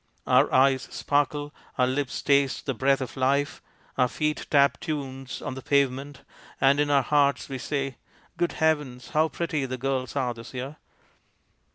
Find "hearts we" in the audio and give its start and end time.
7.03-7.59